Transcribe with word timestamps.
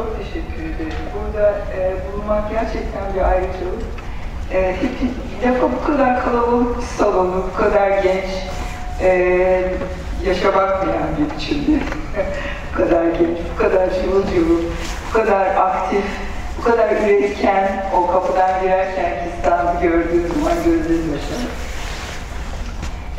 çok 0.00 0.16
teşekkür 0.18 0.62
ederim. 0.62 0.98
Burada 1.14 1.50
e, 1.50 1.94
bulunmak 2.06 2.50
gerçekten 2.50 3.14
bir 3.14 3.20
ayrıcalık. 3.20 3.84
E, 4.52 4.74
bir 5.42 5.48
defa 5.48 5.68
bu 5.72 5.86
kadar 5.86 6.24
kalabalık 6.24 6.78
bir 6.78 6.82
salonu, 6.82 7.44
bu 7.52 7.62
kadar 7.62 7.88
genç, 7.90 8.30
e, 9.00 9.10
yaşa 10.26 10.48
bakmayan 10.48 11.08
bir 11.18 11.36
biçimde, 11.36 11.80
bu 12.72 12.76
kadar 12.76 13.04
genç, 13.04 13.38
bu 13.54 13.62
kadar 13.62 13.88
cıvıl 13.90 14.22
cıvıl, 14.34 14.62
bu 15.08 15.18
kadar 15.18 15.46
aktif, 15.56 16.04
bu 16.58 16.62
kadar 16.62 16.90
üretken, 16.90 17.84
o 17.94 18.12
kapıdan 18.12 18.62
girerken 18.62 19.28
İstanbul'u 19.36 19.82
gördüğüm 19.82 20.28
zaman 20.28 20.56
gözlerim 20.64 21.12
yaşarır. 21.12 21.50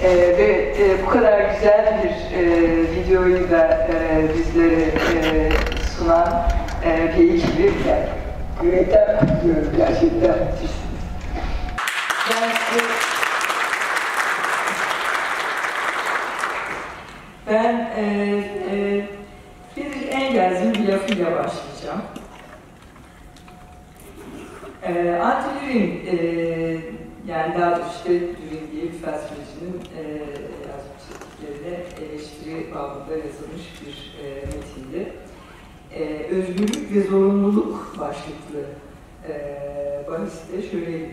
Ee, 0.04 0.38
ve 0.38 0.76
e, 0.80 1.06
bu 1.06 1.10
kadar 1.10 1.40
güzel 1.54 2.04
bir 2.04 2.38
e, 2.38 2.72
videoyu 2.92 3.52
da 3.52 3.88
e, 3.94 4.26
bizlere 4.38 4.82
e, 4.82 5.50
sunan 5.98 6.52
e, 6.86 6.90
yani, 7.88 8.08
yürekten 8.64 9.42
diyorum 9.44 9.74
gerçekten. 9.78 10.36
Ben, 12.30 12.52
ben 17.48 17.92
e, 17.98 18.04
e, 18.72 19.06
bir 19.78 20.08
Engels'in 20.08 20.74
bir 20.74 20.88
lafıyla 20.88 21.26
başlayacağım. 21.26 22.02
E, 24.84 25.20
Antilür'ün 25.20 26.06
e, 26.06 26.16
yani 27.28 27.60
daha 27.60 27.72
doğrusu 27.76 27.92
işte 27.98 28.10
Dürin 28.10 28.72
diye 28.72 28.84
bir 28.84 28.98
felsefecinin 28.98 29.82
e, 29.98 30.02
yazmış 30.68 31.04
ettiklerine 31.12 31.78
eleştiri 32.06 32.76
babında 32.76 33.18
yazılmış 33.18 33.64
bir 33.82 34.16
e, 34.26 34.46
metindi. 34.46 35.14
E, 35.96 36.26
özgürlük 36.32 36.96
ve 36.96 37.02
zorunluluk 37.10 37.96
başlıklı 38.00 38.60
e, 39.30 39.34
bahiste 40.12 40.70
şöyle 40.72 41.10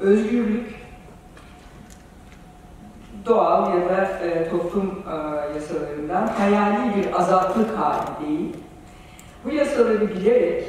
Özgürlük 0.00 0.74
doğal 3.26 3.78
ya 3.78 3.88
da 3.88 4.04
e, 4.04 4.50
toplum 4.50 5.02
e, 5.08 5.14
yasalarından 5.54 6.26
hayali 6.26 6.96
bir 6.96 7.20
azatlık 7.20 7.78
hali 7.78 8.28
değil. 8.28 8.56
Bu 9.44 9.52
yasaları 9.52 10.10
bilerek 10.10 10.64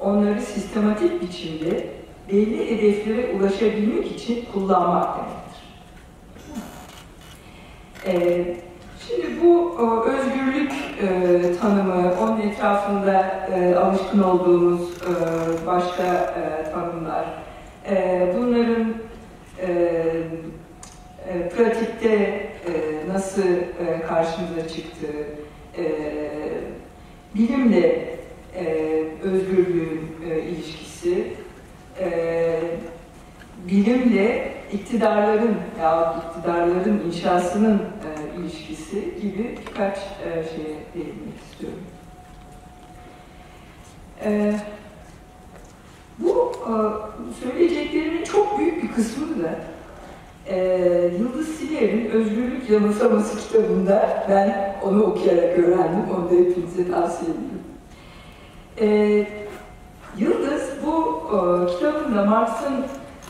onları 0.00 0.40
sistematik 0.40 1.22
biçimde 1.22 1.86
belli 2.32 2.70
hedeflere 2.70 3.36
ulaşabilmek 3.36 4.12
için 4.12 4.44
kullanmak 4.52 5.16
demektir. 5.16 5.62
Ee, 8.06 8.56
şimdi 9.08 9.40
bu 9.42 9.76
o, 9.78 10.04
özgürlük 10.04 10.72
e, 11.02 11.40
tanımı, 11.60 12.14
onun 12.22 12.40
etrafında 12.40 13.46
e, 13.54 13.74
alışkın 13.74 14.22
olduğumuz 14.22 14.80
e, 14.90 15.66
başka 15.66 16.02
e, 16.04 16.72
tanımlar, 16.72 17.24
e, 17.90 18.26
bunların 18.38 18.94
e, 19.62 19.70
e, 21.28 21.48
pratikte 21.48 22.14
e, 22.14 22.52
nasıl 23.12 23.42
e, 23.42 24.02
karşımıza 24.08 24.68
çıktığı, 24.68 25.26
e, 25.78 25.84
bilimle 27.34 28.18
e, 28.54 28.64
özgürlüğün 29.22 30.10
e, 30.30 30.40
ilişkisi, 30.40 31.32
e, 32.00 32.60
bilimle 33.68 34.52
iktidarların 34.72 35.56
ya 35.80 36.14
iktidarların 36.28 37.02
inşasının 37.06 37.74
e, 37.78 38.11
ilişkisi 38.42 39.20
gibi 39.22 39.58
birkaç 39.66 39.98
e, 39.98 40.30
şeye 40.30 40.76
değinmek 40.94 41.38
istiyorum. 41.50 41.84
E, 44.24 44.60
bu 46.18 46.52
e, 46.62 46.72
söyleyeceklerimin 47.44 48.24
çok 48.24 48.58
büyük 48.58 48.82
bir 48.82 48.92
kısmı 48.92 49.42
da 49.42 49.54
e, 50.46 50.58
Yıldız 51.18 51.48
Siler'in 51.48 52.10
Özgürlük 52.10 52.70
Yanılsaması 52.70 53.48
kitabında 53.48 54.26
ben 54.28 54.76
onu 54.82 55.02
okuyarak 55.02 55.58
öğrendim. 55.58 56.04
Onu 56.16 56.30
da 56.30 56.34
hepinize 56.34 56.90
tavsiye 56.90 57.30
ediyorum. 57.30 57.62
E, 58.80 59.26
Yıldız 60.18 60.70
bu 60.86 61.22
e, 61.28 61.66
kitabında 61.74 62.24
Marx'ın 62.24 62.84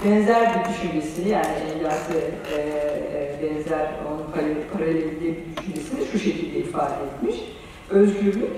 benzer 0.05 0.55
bir 0.55 0.69
düşüncesini 0.69 1.29
yani 1.29 1.47
Engels'e 1.75 2.19
e, 2.55 2.61
e, 2.61 3.39
benzer 3.43 3.91
paralelinde 4.73 5.35
düşüncesini 5.57 6.07
şu 6.13 6.19
şekilde 6.19 6.59
ifade 6.59 6.95
etmiş. 6.95 7.37
Özgürlük 7.91 8.51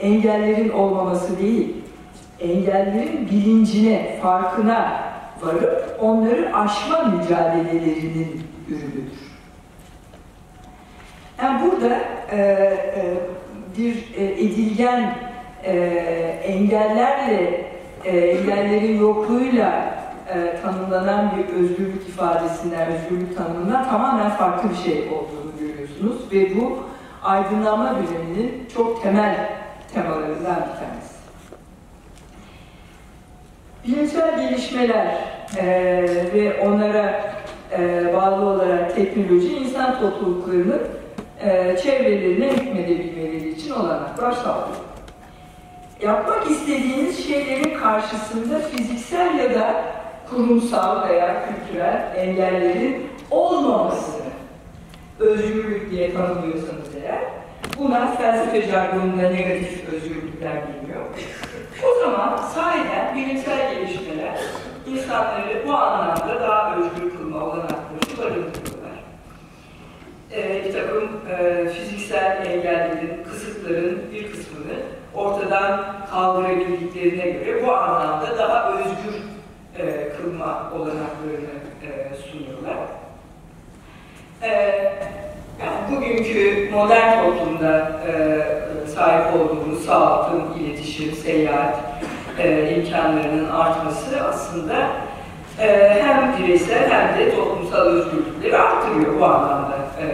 engellerin 0.00 0.68
olmaması 0.68 1.38
değil, 1.38 1.74
engellerin 2.40 3.28
bilincine, 3.30 4.18
farkına 4.22 5.02
varıp 5.42 5.96
onları 6.00 6.56
aşma 6.56 7.02
mücadelelerinin 7.02 8.42
ürünüdür. 8.68 9.28
Yani 11.42 11.60
burada 11.62 12.00
e, 12.32 12.36
e, 12.36 13.14
bir 13.78 13.94
e, 14.16 14.24
edilgen 14.24 15.14
e, 15.64 15.76
engellerle, 16.44 17.64
e, 18.04 18.18
engellerin 18.18 19.00
yokluğuyla 19.00 19.97
e, 20.34 20.60
tanımlanan 20.62 21.32
bir 21.36 21.54
özgürlük 21.54 22.08
ifadesinden, 22.08 22.88
özgürlük 22.92 23.36
tanımından 23.36 23.88
tamamen 23.88 24.30
farklı 24.30 24.70
bir 24.70 24.76
şey 24.76 24.98
olduğunu 24.98 25.52
görüyorsunuz 25.60 26.32
ve 26.32 26.60
bu 26.60 26.78
aydınlanma 27.22 27.96
biliminin 28.02 28.68
çok 28.74 29.02
temel 29.02 29.48
temalarından 29.94 30.56
bir 30.56 30.78
tanesi. 30.78 31.18
Bilimsel 33.86 34.40
gelişmeler 34.40 35.14
e, 35.56 35.66
ve 36.34 36.60
onlara 36.66 37.20
e, 37.78 38.12
bağlı 38.14 38.44
olarak 38.44 38.96
teknoloji 38.96 39.56
insan 39.56 40.00
topluluklarının 40.00 40.82
e, 41.40 41.76
çevrelerine 41.82 42.52
hükmedebilmeleri 42.52 43.48
için 43.48 43.70
olanaklar 43.70 44.32
sağlıyor. 44.32 44.76
Yapmak 46.02 46.50
istediğiniz 46.50 47.26
şeylerin 47.26 47.78
karşısında 47.78 48.58
fiziksel 48.58 49.38
ya 49.38 49.54
da 49.54 49.84
kurumsal 50.30 51.08
veya 51.08 51.44
kültürel 51.48 52.12
engellerin 52.16 53.06
olmamasını 53.30 54.28
özgürlük 55.18 55.90
diye 55.90 56.14
tanımlıyorsanız 56.14 56.94
eğer, 57.02 57.20
buna 57.78 58.12
felsefe 58.16 58.62
jargonunda 58.62 59.30
negatif 59.30 59.88
özgürlükler 59.92 60.52
bilmiyor. 60.68 61.04
O 61.84 62.00
zaman 62.04 62.36
sahiden 62.36 63.16
bilimsel 63.16 63.74
gelişmeler 63.74 64.38
insanları 64.86 65.66
bu 65.66 65.74
anlamda 65.74 66.40
daha 66.40 66.76
özgür 66.76 67.18
kılma 67.18 67.44
olanakları 67.44 68.18
barındırıyorlar. 68.18 68.78
Ee, 70.32 70.64
bir 70.64 70.72
takım 70.72 71.10
e, 71.30 71.68
fiziksel 71.68 72.46
engellerin, 72.46 73.24
kısıtların 73.30 74.02
bir 74.12 74.32
kısmını 74.32 74.74
ortadan 75.14 75.84
kaldırabildiklerine 76.10 77.30
göre 77.30 77.66
bu 77.66 77.72
anlamda 77.72 78.38
daha 78.38 78.72
özgür 78.72 79.22
e, 79.78 80.07
kılma 80.28 80.72
olanaklarını 80.76 81.58
e, 81.82 82.16
sunuyorlar. 82.16 82.76
E, 84.42 84.50
yani 85.60 85.96
bugünkü 85.96 86.70
modern 86.72 87.22
toplumda 87.22 88.00
e, 88.08 88.88
sahip 88.88 89.34
olduğumuz 89.34 89.84
sağlıklı 89.84 90.58
iletişim, 90.60 91.12
seyahat 91.12 91.76
e, 92.38 92.74
imkanlarının 92.76 93.48
artması 93.48 94.20
aslında 94.28 94.86
e, 95.60 95.98
hem 96.02 96.38
bireysel 96.38 96.90
hem 96.90 97.18
de 97.18 97.36
toplumsal 97.36 97.80
özgürlükleri 97.80 98.58
arttırıyor 98.58 99.20
bu 99.20 99.24
anlamda 99.24 99.76
e, 100.00 100.06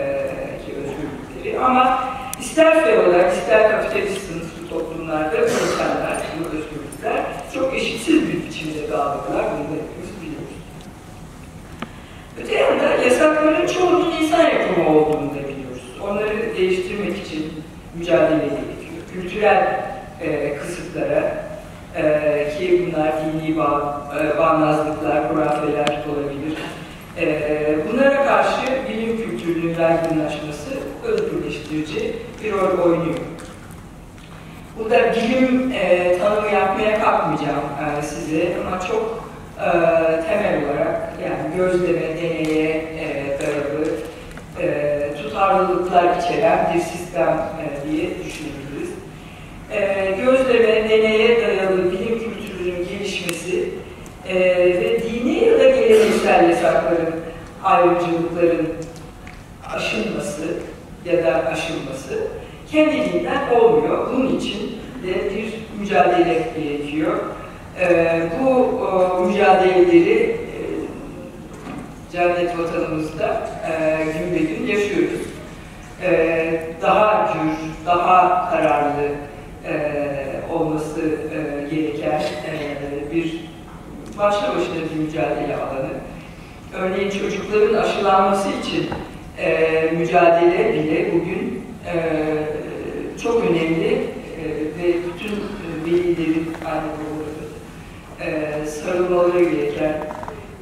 ki 0.67 0.75
özgürlükleri. 0.76 1.64
Ama 1.64 2.05
ister 2.40 2.84
fey 2.84 2.99
olarak 2.99 3.32
ister 3.32 3.70
kapitalist 3.70 4.28
sınıflı 4.28 4.69
toplumlarda 4.69 5.32
bu 5.32 5.43
imkanlar, 5.43 6.22
bu 6.40 6.44
özgürlükler 6.44 7.25
çok 7.55 7.75
eşitsiz 7.75 8.28
bir 8.28 8.46
biçimde 8.46 8.90
dağılırlar. 8.90 9.44
Bunu 9.52 9.64
da 9.64 9.82
hepimiz 9.82 10.22
biliyoruz. 10.22 10.55
Öte 12.42 12.54
yanda 12.54 12.84
yasakların 13.04 13.66
çoğunun 13.66 14.12
insan 14.22 14.42
yapımı 14.42 14.88
olduğunu 14.88 15.31
da 15.31 15.48
biliyoruz. 15.48 15.82
Onları 16.02 16.56
değiştirmek 16.56 17.26
için 17.26 17.52
mücadele 17.98 18.36
gerekiyor. 18.36 19.02
Kültürel 19.12 19.81
e, 20.20 20.56
kısıtlara 20.56 21.44
e, 21.96 22.02
ki 22.58 22.86
bunlar 22.86 23.12
dini 23.25 23.56
bağ, 23.56 24.02
e, 24.20 24.38
bağnazlıklar, 24.38 25.31
hurafeler 25.31 26.04
olabilir. 26.12 26.58
E, 27.20 27.76
bunlara 27.88 28.26
karşı 28.26 28.66
bilim 28.88 29.16
kültürünün 29.16 29.81
yaygınlaşması 29.81 30.70
özgürleştirici 31.04 32.16
bir 32.44 32.52
rol 32.52 32.78
oynuyor. 32.78 33.19
Burada 34.78 35.14
bilim 35.14 35.72
e, 35.72 36.19
tanımı 36.19 36.50
yapmaya 36.50 37.02
kalkmayacağım 37.02 37.64
e, 37.98 38.02
size 38.02 38.56
ama 38.66 38.81
çok 38.81 39.28
e, 39.58 39.70
temel 40.28 40.64
olarak 40.64 41.03
yani 41.24 41.56
gözleme, 41.56 42.00
deneye 42.00 42.70
e, 42.70 43.38
dayalı 43.40 43.88
e, 44.60 45.14
tutarlılıklar 45.22 46.16
içeren 46.18 46.74
bir 46.74 46.80
sistem 46.80 47.28
e, 47.28 47.90
diye 47.90 48.04
düşünebiliriz. 48.04 48.90
E, 49.72 50.10
gözleme, 50.24 50.88
deneye 50.88 51.40
dayalı 51.40 51.92
bilim 51.92 52.18
kültürünün 52.18 52.88
gelişmesi 52.88 53.68
e, 54.28 54.34
ve 54.80 55.02
dini 55.02 55.44
ya 55.44 55.58
da 55.58 55.70
geleneksel 55.70 56.50
yasakların, 56.50 57.14
ayrımcılıkların 57.64 58.68
aşılması 59.74 60.42
ya 61.04 61.24
da 61.24 61.46
aşılması 61.46 62.28
kendiliğinden 62.70 63.50
olmuyor. 63.50 64.08
Bunun 64.12 64.38
için 64.38 64.78
de 65.06 65.30
bir 65.34 65.54
mücadele 65.80 66.52
gerekiyor. 66.58 67.16
E, 67.80 68.20
bu 68.40 68.80
e, 68.86 69.26
mücadeleleri 69.26 70.44
cennet 72.14 72.58
vatanımızda 72.58 73.49
e, 73.70 74.05
gün 74.05 74.34
be 74.34 74.38
gün 74.38 74.66
yaşıyoruz. 74.66 75.20
E, 76.02 76.61
daha 76.82 77.32
cür, 77.32 77.87
daha 77.87 78.50
kararlı 78.50 79.08
e, 79.66 79.75
olması 80.52 81.00
e, 81.00 81.75
gereken 81.75 82.20
e, 82.20 83.14
bir 83.14 83.40
başlı 84.19 84.49
başına 84.49 84.75
bir 84.94 85.05
mücadele 85.05 85.56
alanı. 85.56 85.90
Örneğin 86.75 87.11
çocukların 87.11 87.75
aşılanması 87.75 88.49
için 88.49 88.90
e, 89.38 89.90
mücadele 89.99 90.75
bile 90.75 91.12
bugün 91.12 91.64
e, 91.87 92.02
çok 93.22 93.44
önemli 93.44 93.93
e, 93.93 94.44
ve 94.78 94.94
bütün 95.06 95.32
velilerin 95.87 96.49
anne 96.64 96.90
babaların 96.94 97.44
e, 98.20 98.67
sarılmaları 98.67 99.44
gereken 99.44 100.13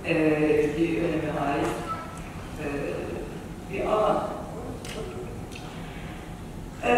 e, 0.08 0.14
bir 0.78 0.98
öneme 0.98 1.32
ait 1.46 1.68
e, 2.60 2.66
bir 3.72 3.86
alan. 3.86 4.28
E, 6.86 6.92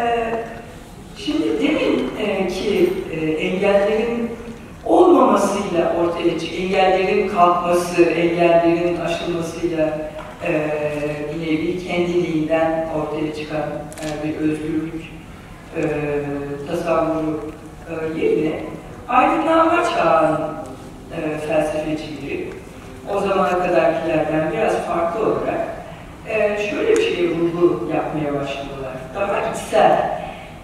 şimdi 1.17 1.62
demin 1.62 2.11
e, 2.19 2.49
ki 2.49 2.93
e, 3.12 3.31
engellerin 3.31 4.31
olmamasıyla 4.85 5.97
ortaya 6.01 6.39
çık, 6.39 6.53
engellerin 6.61 7.29
kalkması, 7.29 8.03
engellerin 8.03 9.01
aşılmasıyla 9.01 10.11
e, 10.47 10.71
bir 11.41 11.87
kendiliğinden 11.87 12.89
ortaya 12.97 13.35
çıkan 13.35 13.62
e, 13.62 14.29
bir 14.29 14.37
özgürlük 14.37 14.95
e, 15.77 15.83
tasavvuru 16.69 17.50
e, 17.91 18.21
yerine 18.21 18.61
aydınlanma 19.09 19.85
çağının 19.85 20.55
e, 21.17 21.39
felsefecileri 21.39 22.44
o 23.12 23.21
zamana 23.21 23.59
kadarkilerden 23.59 24.53
biraz 24.53 24.77
farklı 24.87 25.27
olarak 25.27 25.67
e, 26.29 26.59
şöyle 26.71 26.97
bir 26.97 27.03
şeye 27.03 27.29
vurgu 27.29 27.91
yapmaya 27.95 28.41
başladılar. 28.41 28.93
Daha 29.15 29.51
içsel, 29.51 30.21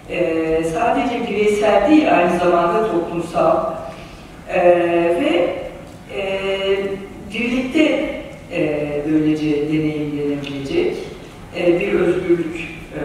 e, 0.09 0.63
sadece 0.63 1.27
bireysel 1.27 1.89
değil 1.89 2.17
aynı 2.17 2.39
zamanda 2.39 2.91
toplumsal 2.91 3.73
e, 4.49 4.59
ve 5.21 5.55
e, 6.15 6.29
birlikte 7.33 8.09
e, 8.51 8.81
böylece 9.11 9.67
deneyimlenebilecek 9.67 10.97
e, 11.57 11.79
bir 11.79 11.93
özgürlük 11.93 12.55
e, 12.95 12.99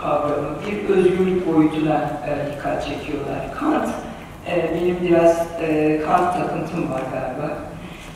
kavramı, 0.00 0.48
bir 0.66 0.94
özgürlük 0.94 1.46
boyutuna 1.46 2.10
e, 2.26 2.52
dikkat 2.52 2.84
çekiyorlar. 2.84 3.54
Kant, 3.60 3.88
e, 4.46 4.74
benim 4.74 4.96
biraz 5.02 5.46
e, 5.62 6.00
Kant 6.06 6.32
takıntım 6.32 6.92
var 6.92 7.02
galiba. 7.12 7.67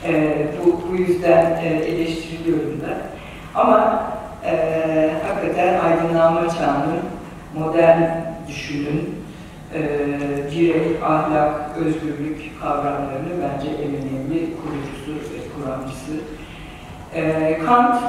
E, 0.06 0.46
bu, 0.64 0.81
bu 0.90 0.96
yüzden 0.96 1.60
e, 1.64 1.69
eleştiriliyorum 1.69 2.81
da. 2.81 2.99
Ama 3.54 4.02
e, 4.44 5.10
hakikaten 5.26 5.81
aydınlanma 5.81 6.49
çağının 6.49 7.00
modern 7.58 8.02
düşünün, 8.49 9.14
e, 9.75 9.81
birey, 10.50 10.96
ahlak, 11.04 11.76
özgürlük 11.76 12.60
kavramlarını 12.60 13.32
bence 13.43 13.69
en 13.69 13.88
önemli 13.88 14.50
kurucusu 14.56 15.34
ve 15.34 15.38
kuramcısı. 15.54 16.12
E, 17.14 17.58
Kant, 17.66 18.02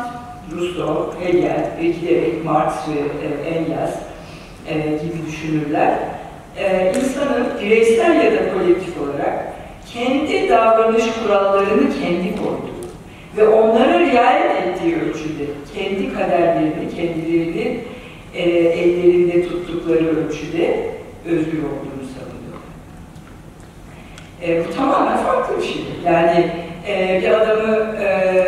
Rousseau, 0.52 1.14
Hegel 1.22 1.72
ve 1.80 1.88
giderek 1.88 2.46
Marx 2.46 2.74
ve 2.88 3.28
e, 3.28 3.56
Engels 3.56 3.96
e, 4.68 4.78
gibi 4.80 5.28
düşünürler 5.28 5.98
e, 6.58 6.94
insanın 6.96 7.46
bireysel 7.62 8.26
ya 8.26 8.32
da 8.32 8.54
kolektif 8.54 9.02
olarak 9.02 9.53
kendi 9.94 10.50
davranış 10.50 11.04
kurallarını 11.24 11.90
kendi 12.02 12.36
koyduğu 12.36 12.74
ve 13.38 13.48
onlara 13.48 14.00
riayet 14.00 14.68
ettiği 14.68 14.96
ölçüde 14.96 15.46
kendi 15.76 16.14
kaderlerini, 16.14 16.96
kendilerini 16.96 17.80
e, 18.34 18.50
ellerinde 18.50 19.48
tuttukları 19.48 20.08
ölçüde 20.08 20.90
özgür 21.26 21.60
olduğunu 21.60 22.04
savunuyor. 22.14 22.60
E, 24.42 24.68
bu 24.68 24.76
tamamen 24.76 25.18
farklı 25.18 25.58
bir 25.58 25.64
şey. 25.64 25.84
Yani 26.06 26.52
e, 26.88 27.22
bir 27.22 27.30
adamı 27.30 27.98
e, 28.02 28.46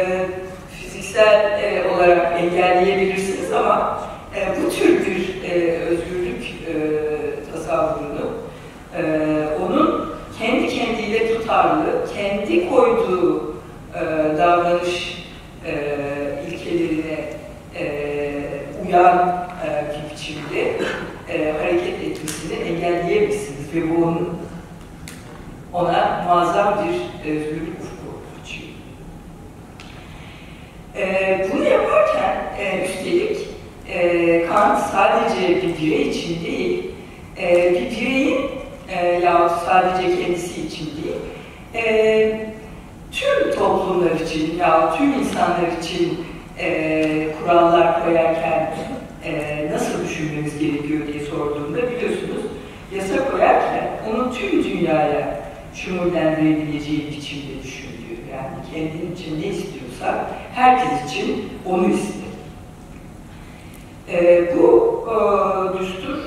fiziksel 0.80 1.60
e, 1.64 1.84
olarak 1.96 2.42
engelleyebilirsiniz 2.42 3.54
ama 3.54 4.02
e, 4.36 4.64
bu 4.64 4.70
tür 4.76 5.06
bir 5.06 5.50
e, 5.50 5.72
özgürlük 5.72 6.44
e, 6.44 6.74
tasavvurunu 7.54 8.32
e, 8.98 9.04
onun 9.66 10.16
kendi 10.40 10.68
kendiyle 10.68 11.34
tutarlı, 11.34 11.86
kendi 12.16 12.70
koyduğu 12.70 13.56
e, 13.96 14.00
davranış 14.56 15.26
e, 15.66 15.74
ilkelerine 16.52 17.30
e, 17.80 17.86
uyan 18.88 19.48
e, 19.66 19.86
bir 19.90 20.16
biçimde 20.16 20.72
e, 21.30 21.54
hareket 21.62 22.04
etmesini 22.04 22.54
engelleyemezsiniz 22.54 23.76
ve 23.76 23.90
bu 23.90 24.04
onun, 24.04 24.40
ona 25.74 26.24
muazzam 26.28 26.86
bir 26.86 27.30
özgürlük 27.30 27.80
ufku 27.80 28.42
açıyor. 28.42 28.68
E, 30.96 31.48
bunu 31.54 31.64
yaparken 31.64 32.44
e, 32.60 32.86
üstelik 32.86 33.38
e, 33.90 34.46
Kant 34.46 34.80
sadece 34.80 35.62
bir 35.62 35.82
birey 35.82 36.10
için 36.10 36.46
değil, 36.46 36.92
e, 37.42 37.72
bir 37.74 37.92
bireyin 37.92 38.40
e, 38.90 39.08
yahut 39.08 39.52
sadece 39.66 40.22
kendisi 40.22 40.62
için 40.68 40.86
değil, 40.86 41.16
e, 41.76 42.35
toplumlar 43.86 44.20
için 44.20 44.58
ya 44.60 44.96
tüm 44.98 45.14
insanlar 45.14 45.78
için 45.82 46.26
e, 46.60 47.28
kurallar 47.40 48.06
koyarken 48.06 48.74
e, 49.24 49.68
nasıl 49.72 50.06
düşünmemiz 50.06 50.60
gerekiyor 50.60 51.08
diye 51.08 51.26
sorduğunda 51.26 51.78
biliyorsunuz 51.78 52.42
yasa 52.96 53.32
koyarken 53.32 53.90
onu 54.10 54.34
tüm 54.34 54.64
dünyaya 54.64 55.40
şumurlendirebileceği 55.76 57.08
biçimde 57.08 57.64
düşündüğü 57.64 58.16
yani 58.32 58.56
kendin 58.74 59.16
için 59.16 59.42
ne 59.42 59.48
istiyorsa 59.48 60.30
herkes 60.56 61.12
için 61.12 61.50
onu 61.66 61.88
ister. 61.88 62.26
E, 64.12 64.50
bu 64.58 65.04
e, 65.10 65.18
düstur 65.80 66.18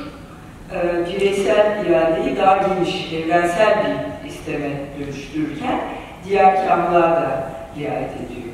e, 0.74 1.06
bireysel 1.06 1.86
iradeyi 1.86 2.36
daha 2.36 2.56
geniş, 2.56 3.12
evrensel 3.12 3.84
bir 3.84 4.28
isteme 4.28 4.70
dönüştürürken 5.00 5.80
diğer 6.28 6.68
kamlar 6.68 7.02
da 7.02 7.50
riayet 7.78 8.10
ediyor. 8.10 8.48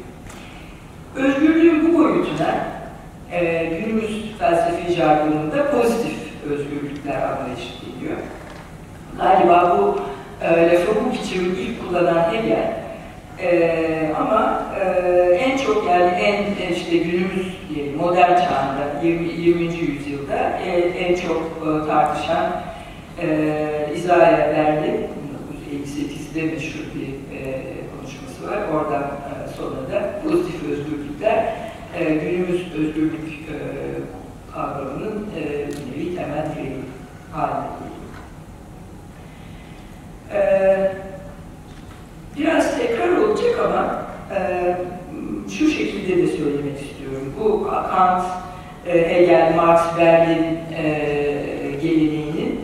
Özgürlüğün 1.17 1.89
bu 1.89 1.99
boyutuna 1.99 2.55
e, 3.33 3.65
günümüz 3.65 4.39
felsefi 4.39 4.93
jargonunda 4.93 5.71
pozitif 5.71 6.15
özgürlükler 6.51 7.23
anlayışı 7.23 7.69
deniyor. 7.83 8.19
Galiba 9.19 9.79
bu 9.79 10.01
e, 10.45 10.73
lafı 10.73 11.05
bu 11.05 11.13
biçimi 11.13 11.49
ilk 11.49 11.89
kullanan 11.89 12.33
Hegel 12.33 12.73
e, 13.43 14.11
ama 14.21 14.63
e, 14.81 14.89
en 15.35 15.57
çok 15.57 15.89
yani 15.89 16.11
en 16.11 16.73
işte 16.73 16.97
günümüz 16.97 17.55
modern 17.97 18.35
çağında 18.35 19.03
20. 19.03 19.33
20. 19.33 19.63
yüzyılda 19.65 20.59
e, 20.67 20.81
en 20.81 21.15
çok 21.15 21.43
e, 21.63 21.89
tartışan 21.89 22.47
e, 23.23 23.27
Isaiah 23.97 24.57
Berlin 24.57 25.07
1958'de 26.35 26.43
meşhur 26.43 26.85
bir 26.95 27.37
e, 27.37 27.63
konuşması 27.97 28.47
var. 28.49 28.59
Oradan 28.75 29.03
e, 29.03 29.49
sonra 29.57 29.93
da 29.93 30.21
pozitif 30.25 30.63
özgürlükler 30.71 31.55
e, 31.99 32.15
günümüz 32.15 32.75
özgürlük 32.75 33.29
e, 33.31 33.57
kavramının 34.55 35.27
e, 35.37 35.43
nevi 35.43 36.17
temel 36.17 36.47
direği 36.55 36.77
haline 37.33 37.67
geliyor. 37.81 38.15
E, 40.33 40.93
biraz 42.39 42.79
tekrar 42.79 43.17
olacak 43.17 43.61
ama 43.65 44.03
e, 44.39 44.77
şu 45.59 45.71
şekilde 45.71 46.23
de 46.23 46.27
söylemek 46.27 46.81
istiyorum. 46.81 47.35
Bu 47.41 47.65
Kant, 47.65 48.27
e, 48.87 49.15
Hegel, 49.15 49.55
Marx, 49.57 49.81
Berlin 49.99 50.59
e, 50.77 50.93
geleneğinin 51.83 52.61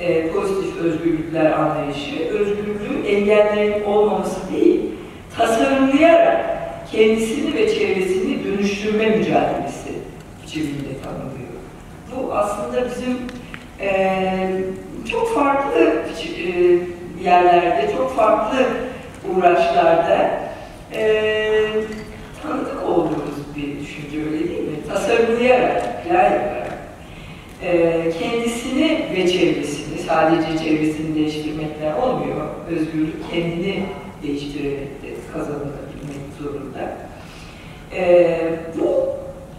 e, 0.00 0.28
pozitif 0.28 0.76
özgürlükler 0.76 1.52
anlayışı, 1.52 2.28
özgürlüğü 2.28 3.06
engellerin 3.20 3.84
olmaması 3.84 4.52
değil, 4.52 4.80
tasarımlayarak 5.36 6.46
kendisini 6.92 7.54
ve 7.54 7.74
çevresini 7.74 8.44
dönüştürme 8.44 9.06
mücadelesi 9.06 9.90
biçiminde 10.42 11.00
tanımlıyor. 11.04 11.50
Bu 12.16 12.34
aslında 12.34 12.84
bizim 12.90 13.18
e, 13.80 14.62
çok 15.10 15.34
farklı 15.34 15.80
e, 15.80 16.78
yerlerde, 17.24 17.92
çok 17.96 18.16
farklı 18.16 18.58
uğraşlarda 19.30 20.30
e, 20.94 21.66
tanıdık 22.42 22.82
olduğumuz 22.88 23.56
bir 23.56 23.80
düşünce 23.80 24.18
öyle 24.18 24.48
değil 24.48 24.60
mi? 24.60 24.76
Tasarımlayarak, 24.88 26.04
plan 26.04 26.24
yaparak 26.24 26.78
e, 27.62 28.02
kendisini 28.20 29.06
ve 29.16 29.28
çevresini, 29.28 29.79
sadece 30.10 30.64
çevresini 30.64 31.14
değiştirmekle 31.14 31.94
olmuyor. 31.94 32.46
Özgürlük 32.70 33.30
kendini 33.30 33.82
değiştirerek 34.22 35.02
de 35.02 35.08
kazanılabilmek 35.32 36.22
zorunda. 36.42 36.96
E, 37.94 38.58
bu 38.78 39.08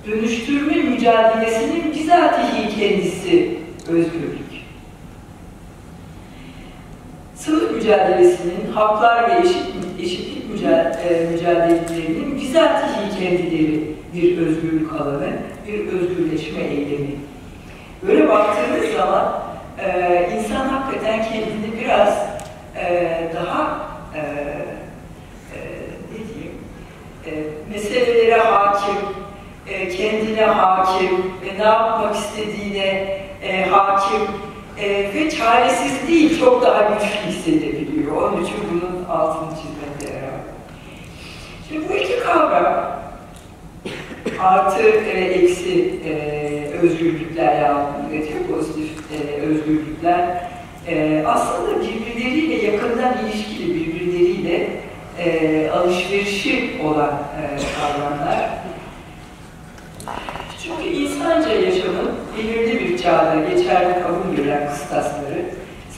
dönüştürme 0.08 0.76
mücadelesinin 0.76 1.94
bizatihi 1.94 2.80
kendisi 2.80 3.58
özgürlük. 3.90 4.42
Sınıf 7.36 7.72
mücadelesinin, 7.72 8.72
haklar 8.74 9.30
ve 9.30 9.40
eşit, 9.40 9.66
eşitlik 10.02 10.50
mücadelelerinin 10.50 12.36
bizatihi 12.42 13.20
kendileri 13.20 13.92
bir 14.14 14.38
özgürlük 14.38 14.94
alanı, 14.94 15.30
bir 15.68 15.88
özgürleşme 15.88 16.64
eylemi. 16.64 17.16
Böyle 18.08 18.30
baktığınız 18.30 18.94
zaman 18.98 19.41
e, 19.86 20.30
insan 20.36 20.68
hakikaten 20.68 21.24
kendini 21.24 21.82
biraz 21.82 22.26
e, 22.76 23.32
daha 23.36 23.80
e, 24.16 24.20
e, 24.20 25.60
ne 26.12 26.18
diyeyim, 26.34 26.58
e, 27.26 27.32
meselelere 27.74 28.42
hakim, 28.42 28.96
e, 29.68 29.90
kendine 29.90 30.46
hakim 30.46 31.34
ve 31.46 31.60
ne 31.60 31.64
yapmak 31.64 32.16
istediğine 32.16 33.18
e, 33.44 33.66
hakim 33.66 34.22
e, 34.80 35.14
ve 35.14 35.30
çaresiz 35.30 36.08
değil, 36.08 36.40
çok 36.40 36.62
daha 36.62 36.82
güçlü 36.82 37.32
hissedebiliyor. 37.32 38.32
Onun 38.32 38.44
için 38.44 38.56
bunun 38.72 39.06
altını 39.06 39.50
çizmekte 39.50 40.18
yarar. 40.18 40.40
Şimdi 41.70 41.90
bu 41.90 41.94
iki 41.94 42.20
kavram 42.20 43.02
artı 44.40 44.84
ve 44.84 45.12
eksi 45.12 45.96
e, 46.06 46.41
özgürlükler 46.82 47.62
yani 47.62 47.86
negatif 48.12 48.48
pozitif 48.50 48.90
e, 49.12 49.42
özgürlükler 49.42 50.52
e, 50.88 51.24
aslında 51.28 51.82
birbirleriyle 51.82 52.66
yakından 52.66 53.14
ilişkili, 53.26 53.76
birbirleriyle 53.76 54.70
e, 55.20 55.70
alışverişi 55.70 56.82
olan 56.84 57.10
e, 57.10 57.44
kavramlar. 57.80 58.50
Çünkü 60.64 60.90
insanca 60.90 61.54
yaşamın 61.54 62.12
belirli 62.38 62.80
bir 62.80 62.98
çağda 62.98 63.36
geçerli 63.50 64.04
kabul 64.04 64.36
gören 64.36 64.70
kıstasları 64.70 65.46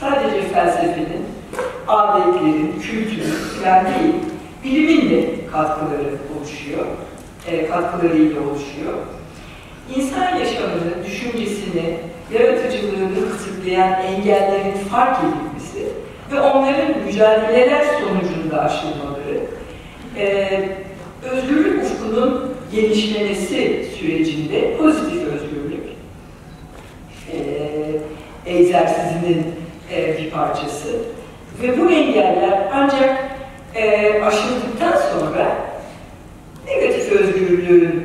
sadece 0.00 0.42
felsefenin, 0.42 1.26
adetlerin, 1.88 2.80
kültürün 2.82 3.34
falan 3.62 3.84
değil, 3.84 4.14
bilimin 4.64 5.10
de 5.10 5.26
katkıları 5.52 6.18
oluşuyor, 6.38 6.86
e, 7.46 7.66
katkılarıyla 7.66 8.40
oluşuyor. 8.40 8.94
İnsan 9.96 10.36
yaşamını, 10.36 11.04
düşüncesini, 11.06 11.96
yaratıcılığını 12.32 13.30
kısıtlayan 13.30 14.02
engellerin 14.02 14.74
fark 14.90 15.18
edilmesi 15.18 15.92
ve 16.32 16.40
onların 16.40 17.04
mücadeleler 17.06 17.84
sonucunda 17.84 18.62
aşılmaları, 18.62 19.40
e, 20.18 20.48
özgürlük 21.30 21.84
ufkunun 21.84 22.54
genişlemesi 22.72 23.86
sürecinde 23.98 24.76
pozitif 24.76 25.22
özgürlük 25.22 25.84
e, 27.32 27.38
egzersizinin 28.46 29.46
e, 29.92 30.18
bir 30.18 30.30
parçası. 30.30 30.88
Ve 31.62 31.80
bu 31.80 31.90
engeller 31.90 32.68
ancak 32.72 33.24
e, 33.74 34.22
aşıldıktan 34.22 34.96
sonra 35.12 35.56
negatif 36.66 37.12
özgürlüğün 37.12 38.03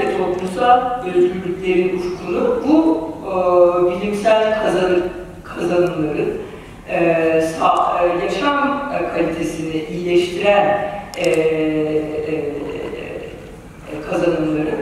e, 0.00 0.06
ve 0.06 0.16
toplumsal 0.16 1.06
özgürlüklerin 1.06 1.98
ufkunu 1.98 2.62
bu 2.68 3.08
e, 3.26 3.32
bilimsel 3.90 4.62
kazanım, 4.62 5.02
kazanımların 5.44 6.38
e, 6.88 7.42
sağ, 7.58 8.00
e, 8.02 8.24
yaşam 8.24 8.92
kalitesini 9.14 9.84
iyileştiren 9.84 10.90
e, 11.18 11.30
e, 11.30 11.32
e, 13.92 14.00
kazanımları 14.10 14.74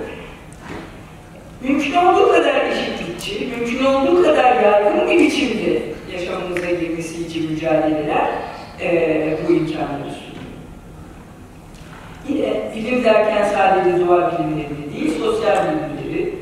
mümkün 1.62 1.95
olduğu 1.95 2.33
kadar 2.33 2.55
eşitlikçi, 2.64 3.47
mümkün 3.47 3.85
olduğu 3.85 4.23
kadar 4.23 4.62
yaygın 4.62 5.11
bir 5.11 5.19
biçimde 5.19 5.83
yaşamımıza 6.12 6.71
girmesi 6.71 7.26
için 7.26 7.50
mücadeleler 7.50 8.29
e, 8.81 9.38
bu 9.49 9.52
imkanları 9.52 10.11
sunuyor. 10.11 10.40
Yine 12.29 12.73
bilim 12.75 13.05
derken 13.05 13.45
sadece 13.45 14.07
doğa 14.07 14.38
değil, 14.38 14.39
sosyal 15.50 15.66
bilimleri, 15.66 16.35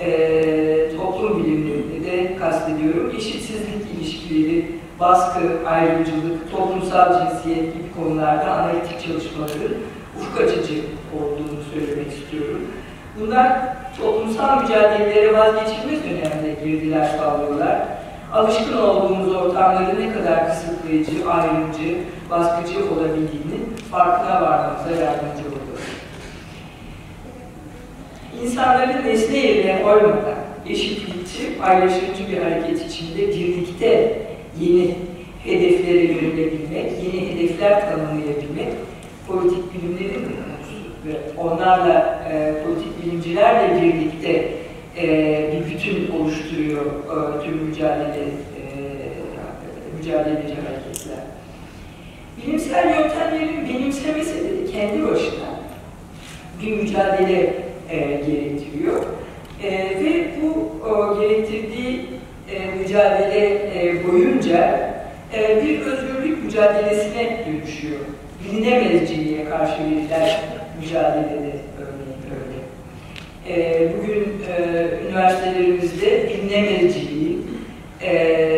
e, 0.00 0.96
toplum 0.96 1.44
bilimlerini 1.44 2.06
de 2.06 2.36
kastediyorum. 2.36 3.12
Eşitsizlik 3.16 3.86
ilişkileri, 3.98 4.66
baskı, 5.00 5.40
ayrımcılık, 5.66 6.50
toplumsal 6.50 7.30
cinsiyet 7.30 7.74
gibi 7.74 7.94
konularda 7.98 8.50
analitik 8.50 9.06
çalışmaların 9.06 9.74
ufuk 10.18 10.40
açıcı 10.40 10.80
olduğunu 11.16 11.60
söylemek 11.74 12.12
istiyorum. 12.12 12.60
Bunlar 13.20 13.76
toplumsal 14.00 14.62
mücadelelere 14.62 15.38
vazgeçilmez 15.38 16.00
önemli 16.04 16.56
girdiler 16.64 17.06
sağlıyorlar. 17.18 17.78
Alışkın 18.32 18.78
olduğumuz 18.78 19.34
ortamları 19.34 20.00
ne 20.00 20.12
kadar 20.12 20.48
kısıtlayıcı, 20.48 21.30
ayrımcı, 21.30 21.98
baskıcı 22.30 22.78
olabildiğini 22.78 23.60
farkına 23.90 24.42
varmamıza 24.42 24.90
yardımcı 24.90 25.48
oluyor. 25.48 26.03
İnsanların 28.44 29.04
nesne 29.06 29.38
yerine 29.38 29.82
koymadan 29.82 30.38
eşitlikçi, 30.68 31.58
paylaşımcı 31.58 32.28
bir 32.32 32.42
hareket 32.42 32.86
içinde 32.86 33.28
birlikte 33.28 34.18
yeni 34.60 34.94
hedeflere 35.44 36.04
yönelebilmek, 36.04 36.92
yeni 37.04 37.28
hedefler 37.30 37.80
tanımlayabilmek 37.80 38.68
politik 39.28 39.74
bilimlerin 39.74 40.26
ve 41.06 41.40
onlarla 41.40 42.24
e, 42.32 42.54
politik 42.64 43.04
bilimcilerle 43.04 43.82
birlikte 43.82 44.48
e, 44.96 45.06
bir 45.52 45.74
bütün 45.74 46.18
oluşturuyor 46.18 46.86
e, 46.86 47.44
tüm 47.44 47.56
mücadele 47.56 48.20
e, 48.20 48.64
mücadeleci 49.98 50.54
hareketler. 50.54 51.24
Bilimsel 52.36 53.00
yöntemlerin 53.00 53.68
benimsemesi 53.68 54.34
kendi 54.72 55.02
başına 55.02 55.54
bir 56.62 56.76
mücadele 56.76 57.63
e, 57.90 57.96
gerektiriyor. 57.98 59.02
E, 59.62 59.70
ve 59.72 60.26
bu 60.42 60.72
o, 60.88 61.20
gerektirdiği 61.20 62.00
e, 62.50 62.78
mücadele 62.78 63.46
e, 63.48 64.08
boyunca 64.08 64.90
e, 65.34 65.64
bir 65.64 65.80
özgürlük 65.80 66.44
mücadelesine 66.44 67.44
dönüşüyor. 67.46 68.00
Bilinemezciliğe 68.44 69.44
karşı 69.44 69.82
verilen 69.82 70.30
mücadelede 70.80 71.52
örneğin 71.78 72.24
öyle. 72.34 72.60
E, 73.48 73.88
bugün 73.98 74.22
e, 74.22 74.88
üniversitelerimizde 75.08 76.28
bilinemezciliği 76.28 77.38
e, 78.02 78.54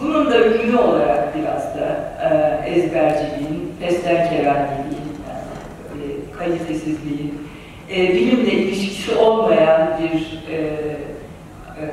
bunun 0.00 0.30
da 0.30 0.38
ürünü 0.38 0.76
olarak 0.76 1.34
biraz 1.36 1.76
da 1.76 2.14
e, 2.22 2.70
ezberciliğin, 2.70 3.72
pestenkeraniliğin, 3.80 4.87
yani 6.48 6.58
kalitesizliğin, 6.58 7.34
e, 7.90 8.14
bilimle 8.14 8.52
ilişkisi 8.52 9.14
olmayan 9.14 10.00
bir 10.02 10.52
e, 10.54 10.56
e, 10.56 11.88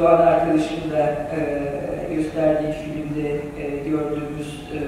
Doğan 0.00 0.26
arkadaşım 0.26 0.90
da 0.92 1.28
e, 1.36 2.14
gösterdiği 2.14 2.72
filmde 2.72 3.30
e, 3.32 3.88
gördüğümüz 3.88 4.48
e, 4.72 4.78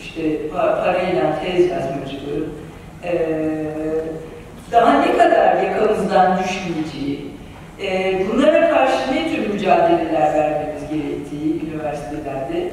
işte 0.00 0.48
pa 0.48 0.84
parayla 0.84 1.42
tez 1.44 1.70
yazmacılığı 1.70 2.46
e, 3.04 3.12
daha 4.72 5.00
ne 5.00 5.16
kadar 5.16 5.62
yakamızdan 5.62 6.38
düşmeyeceği, 6.38 7.30
e, 7.82 8.20
bunlara 8.28 8.70
karşı 8.70 9.14
ne 9.14 9.34
tür 9.34 9.52
mücadeleler 9.52 10.34
vermemiz 10.34 10.82
gerektiği 10.90 11.62
üniversitelerde 11.66 12.70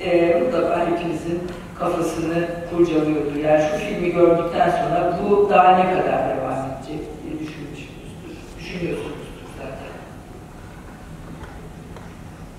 e, 0.00 0.40
mutlaka 0.40 0.80
hepimizin 0.80 1.40
kafasını 1.78 2.48
kurcalıyordur. 2.70 3.36
Yani 3.44 3.62
şu 3.70 3.76
filmi 3.76 4.12
gördükten 4.12 4.70
sonra 4.70 5.18
bu 5.22 5.50
daha 5.50 5.76
ne 5.76 5.82
kadar 5.82 6.28
devam 6.28 6.58
edecek 6.58 7.00
diye 7.22 7.34
düşünmüşsünüzdür, 7.40 8.36
düşünüyorsunuzdur 8.58 9.46
zaten. 9.58 9.94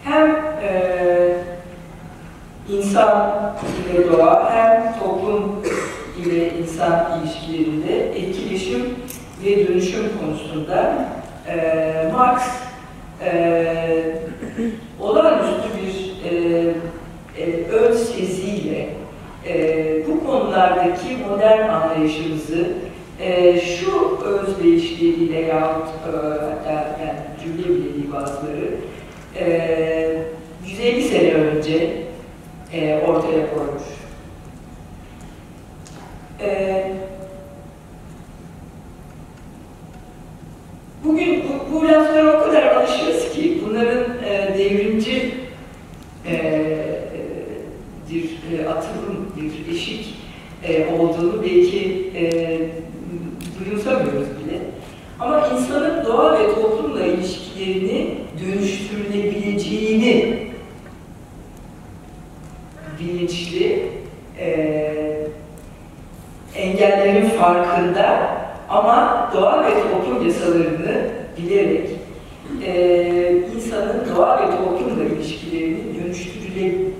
Hem 0.03 0.35
e, 0.63 1.33
insan 2.69 3.53
ile 3.93 4.11
doğa 4.11 4.51
hem 4.53 4.99
toplum 4.99 5.63
ile 6.25 6.57
insan 6.57 7.19
ilişkilerinde 7.19 8.19
etkileşim 8.19 8.95
ve 9.45 9.67
dönüşüm 9.67 10.03
konusunda 10.19 11.07
e, 11.47 12.11
Marx 12.13 12.41
e, 13.23 14.15
olağanüstü 14.99 15.69
bir 15.81 16.15
e, 16.29 16.73
e, 17.37 17.63
ön 17.71 17.93
seziyle 17.93 18.89
e, 19.47 20.07
bu 20.07 20.27
konulardaki 20.65 21.17
modern 21.29 21.69
anlayışımızı 21.69 22.67
e, 23.19 23.59
şu 23.59 24.17
özdeşliğiyle 24.17 25.39
yahut 25.39 25.87
e, 25.87 26.11
hatta 26.11 26.97
yani 27.01 27.19
cümle 27.43 27.69
bile 27.69 27.93
değil 27.93 28.11
bazıları 28.13 28.75
e, 29.39 30.17
150 30.67 31.03
sene 31.03 31.33
önce 31.33 31.91
e, 32.73 32.99
ortaya 33.07 33.53
koymuş. 33.53 33.83
E, 36.41 36.83
bugün 41.03 41.43
bu, 41.43 41.73
bu 41.73 41.87
laflara 41.87 42.39
o 42.39 42.43
kadar 42.45 42.75
alışıyoruz 42.75 43.31
ki 43.33 43.61
bunların 43.65 44.03
e, 44.25 44.55
devrimci 44.57 45.33
e, 46.27 46.65
bir 48.11 48.57
e, 48.57 48.69
atılım, 48.69 49.31
bir 49.37 49.75
eşik 49.75 50.25
e, 50.67 50.87
olduğunu 51.17 51.43
belki 51.43 52.11
e, 52.15 52.23
duyumsamıyoruz 53.59 54.27
bile. 54.27 54.59
Ama 55.19 55.47
insanın 55.47 56.05
doğa 56.05 56.39
ve 56.39 56.55
toplumla 56.55 57.05
ilişkilerini 57.05 58.15
dönüştürülebileceğini 58.45 60.37
bilinçli, 62.99 63.83
e, 64.39 64.47
engellerin 66.55 67.29
farkında 67.29 68.35
ama 68.69 69.29
doğa 69.33 69.63
ve 69.65 69.69
toplum 69.69 70.27
yasalarını 70.27 71.09
bilerek 71.37 71.89
e, 72.65 73.41
insanın 73.55 74.15
doğa 74.15 74.41
ve 74.41 74.45
toplumla 74.57 75.03
ilişkilerini 75.03 76.03
dönüştürülebileceğini 76.03 76.95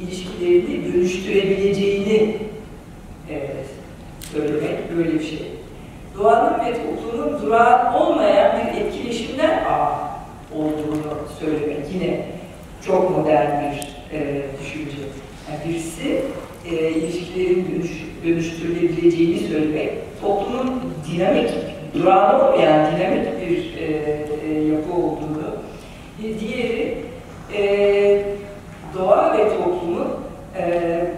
ilişkilerini 0.00 0.92
dönüştürebileceğini 0.92 2.36
e, 3.30 3.53
söylemek 4.34 4.96
böyle 4.96 5.12
bir 5.14 5.24
şey. 5.24 5.42
Doğanın 6.18 6.64
ve 6.64 6.72
toplumun 6.72 7.42
durağan 7.42 7.94
olmayan 7.94 8.58
bir 8.58 8.80
etkileşimler 8.80 9.66
ağı 9.66 9.94
olduğunu 10.54 11.18
söylemek 11.40 11.78
yine 11.94 12.26
çok 12.86 13.18
modern 13.18 13.62
bir 13.62 13.94
e, 14.18 14.42
düşünce. 14.62 14.96
Yani 15.50 15.68
birisi 15.68 16.22
e, 16.70 16.90
ilişkilerin 16.90 17.66
dönüş, 17.72 17.90
dönüştürülebileceğini 18.24 19.38
söylemek, 19.38 19.92
toplumun 20.20 20.80
dinamik, 21.12 21.50
durağan 21.94 22.40
olmayan 22.40 22.96
dinamik 22.96 23.40
bir 23.40 23.82
e, 23.82 23.86
e, 24.48 24.62
yapı 24.62 24.92
olduğunu, 24.92 25.56
bir 26.22 26.40
diğeri 26.40 26.98
e, 27.56 28.24
doğa 28.94 29.38
ve 29.38 29.48
toplumun 29.48 30.08
e, 30.56 31.13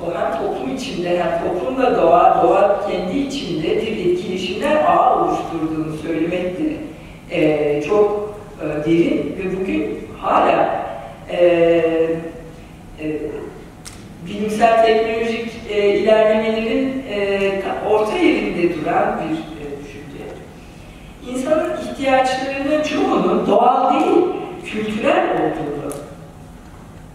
hem 0.00 0.38
toplum 0.38 0.76
içinde 0.76 1.22
hem 1.22 1.40
toplumla 1.44 1.96
doğa, 1.96 2.42
doğa 2.42 2.88
kendi 2.90 3.18
içinde 3.18 3.76
bir 3.76 4.12
etkileşimler 4.12 4.84
ağı 4.84 5.24
oluşturduğunu 5.24 5.96
söylemektir. 5.96 6.72
E, 7.30 7.82
çok 7.82 8.34
e, 8.62 8.90
derin 8.90 9.36
ve 9.38 9.60
bugün 9.60 9.98
hala 10.20 10.86
e, 11.30 11.38
e, 13.00 13.20
bilimsel 14.26 14.86
teknolojik 14.86 15.52
e, 15.70 15.98
ilerlemelerin 15.98 17.04
e, 17.10 17.62
orta 17.90 18.18
yerinde 18.18 18.74
duran 18.74 19.20
bir 19.20 19.34
e, 19.34 19.84
düşünce. 19.84 20.24
İnsanın 21.30 21.76
ihtiyaçlarının 21.76 22.82
çoğunun 22.82 23.46
doğal 23.46 23.94
değil, 23.94 24.24
kültürel 24.64 25.24
olduğunu 25.32 25.92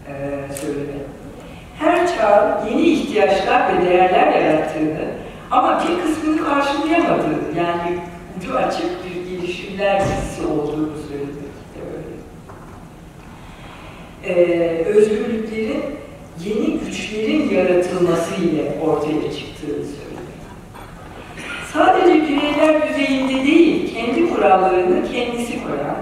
e, 0.08 0.12
söylemek. 0.54 1.01
Her 1.82 2.16
çağın 2.16 2.66
yeni 2.70 2.82
ihtiyaçlar 2.82 3.74
ve 3.74 3.84
değerler 3.84 4.40
yarattığını 4.40 5.04
ama 5.50 5.82
bir 5.82 6.02
kısmını 6.02 6.44
karşılayamadığını, 6.44 7.58
yani 7.58 7.98
ucu 8.38 8.56
açık 8.56 8.90
bir 9.04 9.30
gelişimler 9.30 10.00
dizisi 10.00 10.46
olduğunu 10.46 10.88
söylemek. 11.08 11.42
Ee, 14.24 14.84
özgürlüklerin 14.84 15.84
yeni 16.44 16.78
güçlerin 16.78 17.50
yaratılması 17.50 18.34
ile 18.34 18.74
ortaya 18.82 19.22
çıktığını 19.22 19.84
söylemek. 19.84 20.32
Sadece 21.72 22.14
bireyler 22.14 22.88
düzeyinde 22.88 23.44
değil, 23.44 23.94
kendi 23.94 24.34
kurallarını 24.34 25.12
kendisi 25.12 25.52
koyan, 25.52 25.96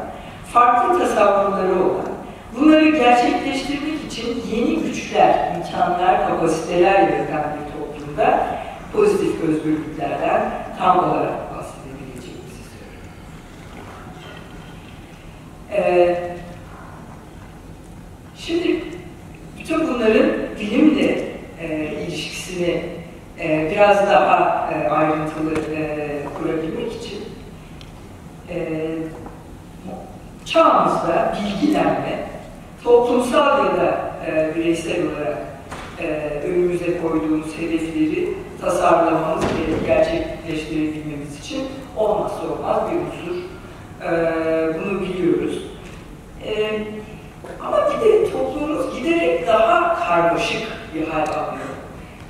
farklı 0.53 0.99
tasavvurları 0.99 1.73
olan, 1.73 2.09
bunları 2.59 2.89
gerçekleştirmek 2.91 4.00
için 4.11 4.43
yeni 4.53 4.83
güçler, 4.83 5.57
imkanlar, 5.57 6.29
kapasiteler 6.29 6.93
yaratan 6.93 7.45
bir 7.57 7.73
toplumda 7.73 8.49
pozitif 8.93 9.43
özgürlüklerden 9.43 10.51
tam 10.79 10.99
olarak 10.99 11.57
bahsedebileceğimizi 11.57 12.61
söylüyorum. 12.71 13.11
Ee, 15.73 16.17
şimdi 18.37 18.85
bütün 19.59 19.89
bunların 19.89 20.31
bilimle 20.61 21.25
e, 21.61 21.93
ilişkisini 22.07 22.83
e, 23.41 23.71
biraz 23.71 24.07
daha 24.07 24.71
e, 24.75 24.89
ayrıntılı 24.89 25.55
e, 25.77 26.19
kurabilmek 26.39 26.93
için 26.93 27.25
e, 28.51 28.81
çağımızda 30.45 31.37
bilgilenme, 31.43 32.30
toplumsal 32.85 33.65
ya 33.65 33.77
da 33.77 34.15
e, 34.27 34.55
bireysel 34.57 35.03
olarak 35.03 35.39
e, 36.01 36.07
önümüze 36.45 37.01
koyduğumuz 37.03 37.59
hedefleri 37.59 38.35
tasarlamamız 38.61 39.45
gerek, 39.45 39.87
gerçekleştirebilmemiz 39.87 41.41
için 41.41 41.63
olmazsa 41.97 42.43
olmaz 42.43 42.83
bir 42.91 42.97
unsur. 42.97 43.41
Ee, 44.03 44.69
bunu 44.75 45.01
biliyoruz. 45.01 45.63
Ee, 46.47 46.83
ama 47.67 47.89
giderek 47.95 48.33
toplumumuz 48.33 48.99
giderek 48.99 49.47
daha 49.47 50.01
karmaşık 50.07 50.63
bir 50.95 51.09
hal 51.09 51.23
alıyor. 51.23 51.69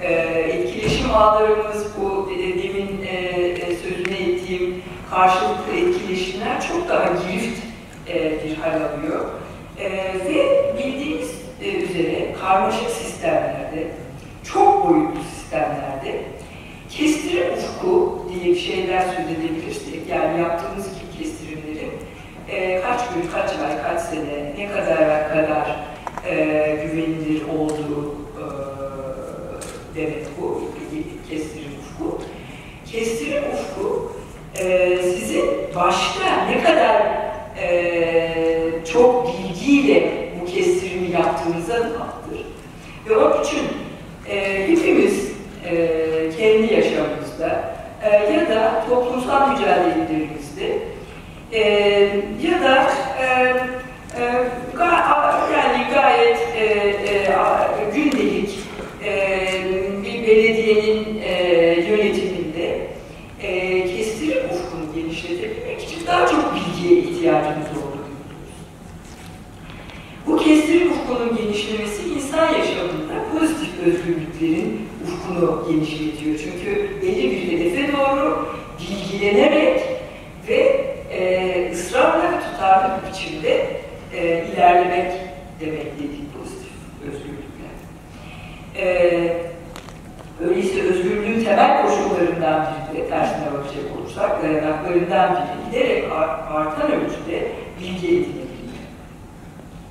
Ee, 0.01 0.13
etkileşim 0.53 1.15
ağlarımız, 1.15 1.87
bu 2.01 2.31
e, 2.33 2.39
demin 2.39 3.03
e, 3.07 3.17
e, 3.17 3.77
sözüne 3.77 4.31
ettiğim 4.31 4.83
karşılıklı 5.11 5.73
etkileşimler 5.77 6.61
çok 6.69 6.89
daha 6.89 7.05
girift 7.05 7.59
e, 8.09 8.45
bir 8.45 8.57
hal 8.57 8.75
alıyor. 8.75 9.21
E, 9.81 9.91
ve 10.29 10.75
bildiğimiz 10.79 11.31
e, 11.63 11.69
üzere 11.69 12.33
karmaşık 12.41 12.91
sistemlerde, 12.91 13.87
çok 14.53 14.89
boyutlu 14.89 15.21
sistemlerde 15.35 16.21
kestirim 16.91 17.53
ufku 17.53 18.23
diye 18.29 18.55
bir 18.55 18.61
şeyler 18.61 19.01
söz 19.01 19.27
edebilirsek, 19.27 20.09
yani 20.09 20.41
yaptığımız 20.41 20.87
gibi 20.87 21.25
kestirimlerin 21.25 21.93
e, 22.49 22.81
kaç 22.81 23.01
gün, 23.09 23.31
kaç 23.33 23.51
ay, 23.51 23.83
kaç 23.83 24.01
sene, 24.01 24.53
ne 24.59 24.69
kadar 24.69 25.29
kadar 25.33 25.81
e, 26.29 26.37
güvenilir 26.85 27.43
olduğu 27.59 28.15
e, 28.39 28.45
demek 29.97 30.27
bu, 30.41 30.71
kestirim 31.31 31.73
ufku. 31.81 32.19
Kestirim 32.93 33.45
ufku 33.53 34.13
e, 34.59 34.97
sizin 35.03 35.45
başta 35.77 36.47
ne 36.51 36.63
kadar 36.63 37.03
e, 37.63 38.10
yaptığınıza 41.51 41.75
bağlıdır. 41.75 42.47
Ve 43.09 43.17
onun 43.17 43.45
için 43.45 43.61
e, 44.29 44.69
hepimiz 44.69 45.33
e, 45.65 46.31
kendi 46.39 46.75
yaşamımızda 46.75 47.75
e, 48.03 48.33
ya 48.33 48.49
da 48.49 48.85
toplumsal 48.89 49.51
mücadelelerimizde 49.51 50.79
e, 51.53 51.61
ya 52.43 52.63
da 52.63 52.91
e, 53.21 53.25
e, 54.21 54.45
ga 54.77 54.91
yani 55.53 55.87
gayet 55.95 56.39
e, 56.57 56.65
e, 56.65 57.29
gündelik 57.95 58.59
e, 59.05 59.39
bir 60.03 60.27
belediyenin 60.27 61.23
e, 61.25 61.35
yönetiminde 61.89 62.87
e, 63.43 63.97
kestirim 63.97 64.45
ufkunu 64.45 64.95
genişletebilmek 64.95 65.83
için 65.83 66.07
daha 66.07 66.27
çok 66.27 66.55
bilgiye 66.55 67.01
ihtiyacımız 67.01 67.69
olduğunu 67.69 68.07
biliyoruz. 68.07 68.55
Bu 70.27 70.37
kestirim 70.37 70.93
ufkunun 70.93 71.37
genişlemesi 71.37 72.03
insan 72.17 72.53
yaşamında 72.53 73.15
pozitif 73.39 73.71
özgürlüklerin 74.41 74.89
ufkunu 75.05 75.67
genişletiyor. 75.69 76.39
Çünkü 76.39 77.03
belli 77.03 77.31
bir 77.31 77.59
hedefe 77.59 77.93
doğru 77.93 78.49
bilgilenerek 78.81 79.81
ve 80.49 80.87
e, 81.13 81.73
ısrarla 81.73 82.33
ve 82.33 82.41
tutarlı 82.41 82.91
bir 82.97 83.11
biçimde 83.13 83.67
e, 84.15 84.45
ilerlemek 84.53 85.13
demek 85.61 85.99
dedik 85.99 86.35
pozitif 86.39 86.73
özgürlükler. 87.07 87.75
E, 88.77 89.37
öyleyse 90.49 90.83
özgürlüğün 90.83 91.45
temel 91.45 91.83
koşullarından 91.83 92.67
biri 92.93 93.03
de 93.03 93.09
tersine 93.09 93.47
bakacak 93.53 93.85
olursak 93.99 94.43
dayanaklarından 94.43 95.35
biri 95.35 95.83
giderek 95.83 96.05
artan 96.51 96.93
ölçüde 96.93 97.49
bilgi 97.81 98.09
edinebilmek 98.09 98.51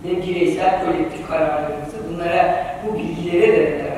ve 0.04 0.28
bireysel 0.28 0.86
kolektif 0.86 1.28
kararlarımızı 1.28 1.98
bunlara 2.10 2.66
bu 2.86 2.98
bilgilere 2.98 3.82
almak. 3.82 3.89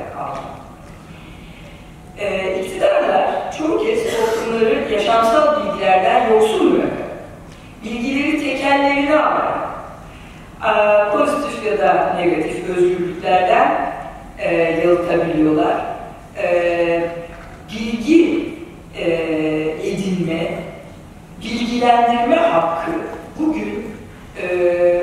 E, 2.22 2.60
iktidarlar 2.60 3.52
çoğu 3.58 3.84
kez 3.86 4.16
toplumları 4.16 4.92
yaşamsal 4.92 5.66
bilgilerden 5.66 6.30
yoksun 6.30 6.72
bırakır. 6.72 6.92
Bilgileri 7.84 8.40
tekellerine 8.40 9.16
alarak 9.16 9.68
e, 10.62 10.72
pozitif 11.12 11.66
ya 11.66 11.78
da 11.78 12.16
negatif 12.16 12.68
özgürlüklerden 12.68 13.92
e, 14.38 14.54
yalıtabiliyorlar. 14.54 15.76
E, 16.42 17.02
bilgi 17.72 18.54
e, 18.98 19.10
edinme, 19.82 20.50
bilgilendirme 21.42 22.36
hakkı 22.36 22.90
bugün 23.38 23.86
e, 24.42 25.02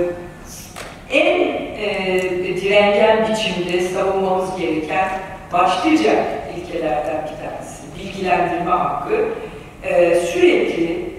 en 1.12 1.40
e, 1.80 2.22
direngen 2.62 3.30
biçimde 3.30 3.82
savunmamız 3.82 4.60
gereken 4.60 5.10
başlıca 5.54 6.39
ilkelerden 6.60 7.22
bir 7.24 7.44
tanesi. 7.44 7.84
Bilgilendirme 8.00 8.72
hakkı 8.72 9.26
e, 9.84 10.16
sürekli 10.16 11.10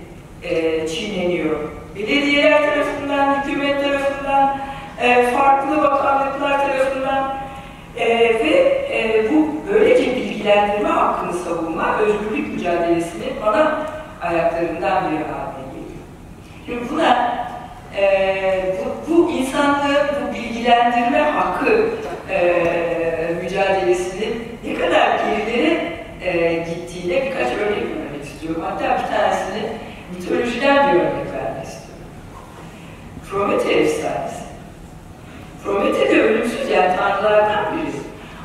e, 0.43 0.87
çiğneniyor. 0.89 1.57
Belediyeler 1.97 2.75
tarafından, 2.75 3.43
hükümet 3.43 3.85
tarafından, 3.85 4.59
e, 5.03 5.23
farklı 5.23 5.83
bakanlıklar 5.83 6.59
tarafından 6.67 7.37
e, 7.97 8.09
ve 8.19 8.87
e, 8.93 9.27
bu 9.33 9.49
böylece 9.73 10.17
bilgilendirme 10.17 10.89
hakkını 10.89 11.33
savunma 11.33 11.99
özgürlük 11.99 12.55
mücadelesinin 12.55 13.33
ana 13.47 13.87
ayaklarından 14.23 15.11
biri 15.11 15.25
haline 15.25 15.67
geliyor. 15.73 16.05
Şimdi 16.67 16.91
buna 16.91 17.39
e, 17.97 18.75
bu, 18.79 19.13
bu 19.13 19.31
insanlığın 19.31 20.07
bu 20.23 20.35
bilgilendirme 20.35 21.19
hakkı 21.19 21.87
e, 22.31 22.41
mücadelesinin 23.43 24.10
Hatta 28.71 29.03
bir 29.03 29.17
tanesini 29.17 29.63
mitolojiden 30.15 30.95
bir 30.95 31.01
örnek 31.01 31.33
vermek 31.33 31.65
istiyorum. 31.65 32.05
Promete 33.31 33.73
efsanesi. 33.73 34.45
Promete 35.65 36.11
de 36.11 36.23
ölümsüz 36.23 36.71
yani 36.71 36.97
tanrılardan 36.97 37.65
biri. 37.77 37.93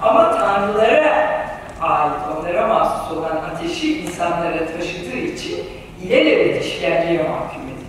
Ama 0.01 0.31
tanrılara 0.31 1.45
ait, 1.81 2.13
onlara 2.37 2.67
mahsus 2.67 3.17
olan 3.17 3.35
ateşi 3.35 4.01
insanlara 4.01 4.65
taşıdığı 4.65 5.17
için 5.17 5.65
ilelebet 6.03 6.65
işkenceye 6.65 7.23
mahkum 7.23 7.61
edildi. 7.61 7.85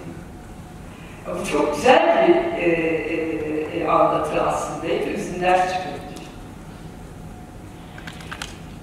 Bu 1.41 1.49
çok 1.53 1.77
güzel 1.77 2.29
bir 2.29 2.63
e, 2.63 2.71
e, 2.71 3.81
e, 3.81 3.89
anlatı 3.89 4.43
aslında. 4.43 4.87
Hepimizin 4.87 5.43
ders 5.43 5.61
çıkartır. 5.61 5.97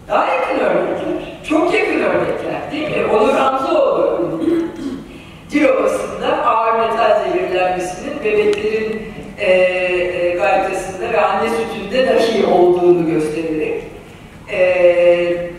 Daha 0.07 0.27
yakın 0.27 0.59
örnekler, 0.59 1.43
çok 1.49 1.73
yakın 1.73 1.82
örnekler 2.05 2.71
değil 2.71 2.89
mi? 2.89 3.05
Onur 3.13 3.35
Ramzoğlu 3.35 4.41
Dilovası'nda 5.51 6.45
ağır 6.45 6.79
metal 6.79 7.23
zehirlenmesinin 7.23 8.23
bebeklerin 8.23 9.01
e, 9.39 9.51
e, 9.51 10.35
gaytasında 10.35 11.13
ve 11.13 11.21
anne 11.21 11.49
sütünde 11.49 12.07
dahi 12.07 12.45
olduğunu 12.45 13.05
göstererek 13.11 13.83
e, 14.51 15.53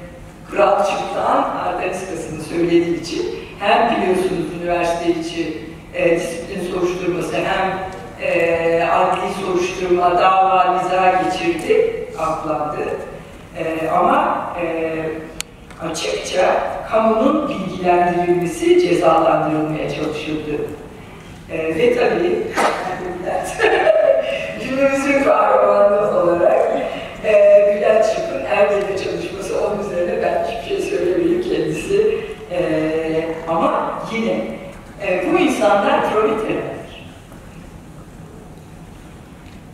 Kral 0.51 0.85
Çıptan 0.85 1.57
Artaniskası'nı 1.67 2.43
söylediği 2.43 3.01
için 3.01 3.27
hem 3.61 3.97
biliyorsunuz 3.97 4.47
üniversite 4.61 5.11
içi 5.21 5.59
e, 5.95 6.17
disiplin 6.17 6.73
soruşturması 6.73 7.37
hem 7.37 7.79
e, 8.23 8.85
adli 8.85 9.45
soruşturma, 9.45 10.19
dava, 10.19 10.83
niza 10.83 11.23
geçirdi, 11.23 12.05
aklandı. 12.19 12.89
E, 13.59 13.89
ama 13.89 14.47
e, 14.63 14.95
açıkça 15.91 16.57
kamunun 16.91 17.49
bilgilendirilmesi 17.49 18.81
cezalandırılmaya 18.81 19.91
çalışıldı. 19.91 20.53
E, 21.53 21.59
ve 21.59 21.95
tabii 21.95 22.43
günümüzün 24.65 25.25
kahramanı 25.25 26.21
olarak 26.21 26.69
e, 27.25 27.33
Bülent 27.77 28.07
Şık'ın 28.07 28.45
Erbil'de 28.45 29.05
çalışması 29.05 29.67
onun 29.67 29.89
üzerine 29.89 30.23
ben 30.23 30.45
hiçbir 30.45 30.77
şey 30.77 30.91
söylemeyeyim 30.91 31.43
kendisi. 31.43 32.19
E, 32.53 32.61
ama 33.49 34.01
yine 34.13 34.33
e, 35.07 35.33
bu 35.33 35.39
insanlar 35.39 36.13
proleterler. 36.13 36.75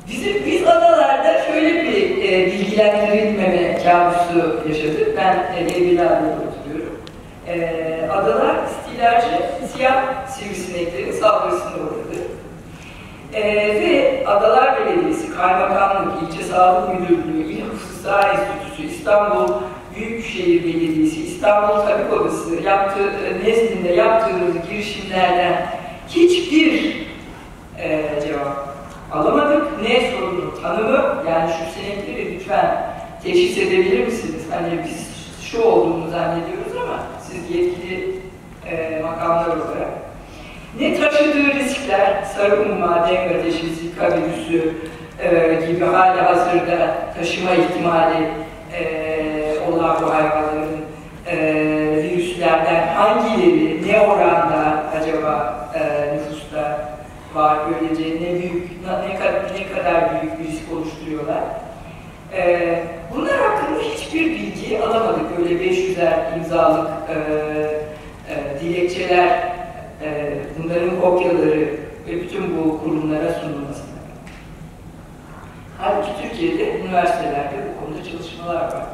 Bizim, 0.08 0.46
biz 0.46 0.62
adalarda 0.66 1.42
şöyle 1.42 1.84
bir 1.84 2.22
e, 2.32 2.46
bilgilendirilmeme 2.46 3.69
kabusu 3.84 4.68
yaşadık. 4.68 5.16
Ben 5.16 5.56
e, 5.56 5.70
Evliler'de 5.70 6.26
oturuyorum. 6.26 7.00
E, 7.48 8.08
adalar 8.12 8.56
istilacı 8.64 9.42
siyah 9.72 10.26
sivrisineklerin 10.26 11.12
saldırısına 11.12 11.70
uğradı. 11.70 12.20
E, 13.34 13.42
ve 13.80 14.24
Adalar 14.26 14.76
Belediyesi, 14.76 15.36
Kaymakamlık, 15.36 16.22
İlçe 16.22 16.44
Sağlık 16.44 17.00
Müdürlüğü, 17.00 17.52
İl 17.52 17.64
Hıfzı 17.64 18.02
Sağ 18.02 18.22
Enstitüsü, 18.22 18.82
İstanbul 18.82 19.48
Büyükşehir 19.96 20.64
Belediyesi, 20.64 21.22
İstanbul 21.22 21.74
Tabip 21.74 22.12
Odası 22.12 22.54
yaptığı, 22.54 23.12
nezdinde 23.44 23.92
yaptığımız 23.92 24.54
girişimlerden 24.70 25.66
hiçbir 26.08 26.96
e, 27.78 28.04
cevap 28.26 28.68
alamadık. 29.12 29.82
Ne 29.82 30.10
sorunu 30.10 30.62
tanımı, 30.62 31.14
yani 31.28 31.50
şu 31.50 31.80
sinekleri 31.80 32.34
lütfen 32.34 32.89
teşhis 33.22 33.58
edebilir 33.58 34.06
misiniz? 34.06 34.42
Hani 34.50 34.84
biz 34.84 35.10
şu 35.50 35.62
olduğunu 35.62 36.10
zannediyoruz 36.10 36.76
ama 36.82 36.98
siz 37.22 37.56
yetkili 37.56 38.14
e, 38.66 39.00
makamlar 39.02 39.46
olarak 39.46 39.88
ne 40.78 41.00
taşıdığı 41.00 41.54
riskler, 41.54 42.22
sarı 42.22 42.62
umma, 42.62 43.08
dengue 43.08 43.38
ateşi, 43.40 43.66
virüsü 43.66 44.74
e, 45.22 45.60
gibi 45.66 45.84
hali 45.84 46.20
hazırda 46.20 46.96
taşıma 47.18 47.50
ihtimali 47.50 48.28
e, 48.72 49.54
olan 49.68 49.96
bu 50.02 50.14
hayvanların 50.14 50.80
e, 51.26 51.36
virüslerden 52.02 52.88
hangileri, 52.94 53.88
ne 53.88 54.00
oranda 54.00 54.84
acaba 55.00 55.68
e, 55.74 56.14
nüfusta 56.14 56.90
var 57.34 57.58
böylece 57.70 58.24
ne 58.24 58.40
büyük, 58.40 58.70
ne 58.86 59.14
ne 59.60 59.74
kadar 59.74 60.10
büyük 60.10 60.38
bir 60.38 60.44
risk 60.44 60.72
oluşturuyorlar. 60.72 61.42
E, 62.36 62.82
bunlar 63.14 63.38
hakkında 63.38 63.80
hiçbir 63.80 64.30
bilgi 64.30 64.82
alamadık. 64.82 65.38
Öyle 65.38 65.54
500'er 65.54 66.38
imzalık 66.38 66.90
e, 67.08 67.14
e, 68.32 68.60
dilekçeler, 68.60 69.52
e, 70.02 70.38
bunların 70.58 71.00
kopyaları 71.00 71.60
ve 72.08 72.22
bütün 72.22 72.56
bu 72.56 72.80
kurumlara 72.84 73.32
sunulmasına. 73.32 73.90
Halbuki 75.78 76.10
Türkiye'de 76.22 76.78
üniversitelerde 76.80 77.56
bu 77.68 77.84
konuda 77.84 78.04
çalışmalar 78.04 78.54
var. 78.54 78.86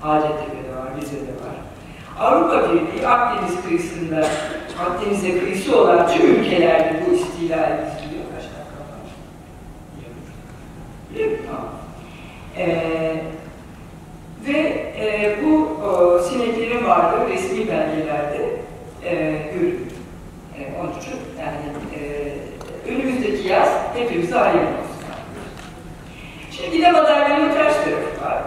Hacettepe'de 0.00 0.76
var, 0.76 1.00
Rize'de 1.00 1.32
var. 1.32 1.56
Avrupa 2.20 2.72
Birliği 2.72 3.08
Akdeniz 3.08 3.64
kıyısında, 3.64 4.26
Akdeniz'e 4.80 5.38
kıyısı 5.38 5.80
olan 5.80 6.08
tüm 6.08 6.34
ülkelerde 6.34 7.02
bu 7.06 7.14
istilal 7.14 7.58
ediliyor. 7.58 8.24
Kaç 8.34 8.44
dakika 8.44 8.80
var? 8.80 9.06
Biliyor 11.10 11.30
musun? 11.30 11.46
Ee, 12.58 13.22
ve 14.48 14.58
e, 15.00 15.36
bu 15.44 15.68
o, 15.86 16.18
sineklerin 16.18 16.84
varlığı 16.84 17.28
resmi 17.28 17.58
belgelerde 17.58 18.50
e, 19.04 19.14
görülüyor. 19.54 19.80
E, 20.58 20.80
onun 20.80 21.00
için 21.00 21.14
yani 21.40 21.56
e, 21.96 22.90
önümüzdeki 22.90 23.48
yaz 23.48 23.68
hepimize 23.94 24.34
hayırlı 24.34 24.60
olsun. 24.60 24.96
Şimdi 26.50 26.82
de 26.82 26.90
madalyanın 26.90 27.52
ters 27.54 27.74
tarafı 27.74 28.24
var. 28.24 28.42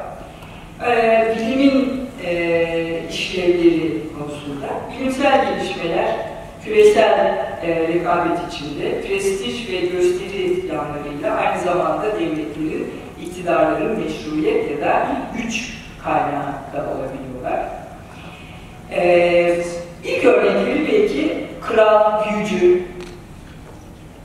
E, 0.88 1.36
bilimin 1.36 2.10
e, 2.26 3.04
işlevleri 3.10 3.94
konusunda 4.20 4.68
bilimsel 4.92 5.50
gelişmeler 5.50 6.16
küresel 6.64 7.50
e, 7.64 7.88
rekabet 7.88 8.38
içinde 8.54 9.02
prestij 9.02 9.72
ve 9.72 9.80
gösteri 9.80 10.68
yanlarıyla 10.68 11.36
aynı 11.36 11.62
zamanda 11.62 12.20
devletlerin, 12.20 12.88
iktidarların 13.22 14.00
meşruiyet 14.00 14.72
ya 14.72 14.82
da 14.82 15.08
güç 15.38 15.79
kaynağı 16.04 16.54
da 16.74 16.90
olabiliyorlar. 16.92 17.66
E, 18.92 19.64
ilk 20.04 20.26
örnekleri 20.26 20.88
belki 20.92 21.46
kral 21.62 22.24
büyücü, 22.26 22.84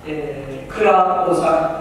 e, 0.08 0.12
kral 0.68 1.30
ozan, 1.30 1.72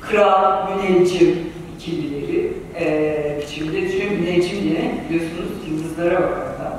kral 0.00 0.68
müneccim 0.68 1.52
ikilileri 1.76 2.52
e, 2.80 3.40
biçimde 3.42 3.90
tüm 3.90 4.12
müneccim 4.12 4.62
diye 4.62 4.94
biliyorsunuz 5.08 5.50
yıldızlara 5.68 6.14
bakarlar. 6.14 6.72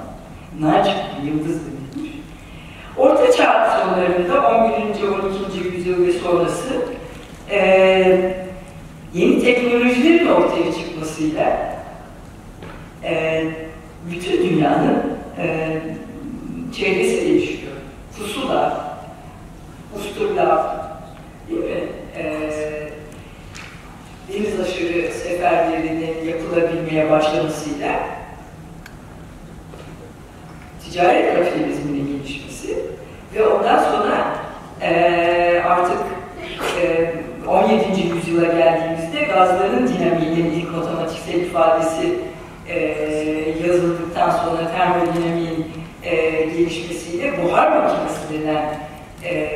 Nac 0.60 0.90
yıldız 1.26 1.60
demekmiş. 1.66 2.22
Orta 2.98 3.32
Çağ 3.32 3.80
sonlarında 3.80 4.48
11. 4.48 4.82
12. 4.82 5.76
yüzyıl 5.76 6.08
ve 6.08 6.12
sonrası 6.12 6.86
e, 7.52 8.36
yeni 9.14 9.42
teknolojilerin 9.44 10.28
ortaya 10.28 10.74
çıkmasıyla 10.74 11.71
e, 13.04 13.44
bütün 14.12 14.50
dünyanın 14.50 15.04
e, 15.38 15.78
çehresi 16.76 17.22
değişiyor. 17.22 17.72
Pusula, 18.18 18.92
usturlar, 19.96 20.76
değil 21.50 21.62
mi? 21.62 21.82
E, 22.18 22.40
deniz 24.34 24.60
aşırı 24.60 25.14
seferlerinin 25.14 26.28
yapılabilmeye 26.28 27.12
başlamasıyla 27.12 28.00
ticaret 30.84 31.36
kapitalizminin 31.36 32.08
gelişmesi 32.08 32.78
ve 33.36 33.48
ondan 33.48 33.84
sonra 33.84 34.36
e, 34.82 35.62
artık 35.66 35.98
e, 36.82 37.14
17. 37.48 38.02
yüzyıla 38.02 38.54
geldiğimizde 38.54 39.24
gazların 39.24 39.88
dinamiğinin 39.88 40.52
ilk 40.52 40.72
matematiksel 40.72 41.34
ifadesi 41.34 42.20
yazıldıktan 43.68 44.30
sonra 44.30 44.72
termodinamiğin 44.72 45.66
e, 46.04 46.16
gelişmesiyle 46.46 47.44
buhar 47.44 47.72
makinesi 47.72 48.34
denen 48.34 48.80
e, 49.24 49.52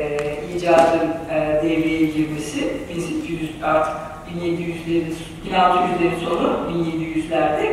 icadın 0.56 1.08
e, 1.30 1.60
devreye 1.62 2.06
girmesi 2.06 2.72
1800 2.96 3.50
artık 3.62 3.94
1700'lerin 4.34 5.14
1600'lerin 5.46 6.24
sonu 6.24 6.58
1700'lerde 6.72 7.72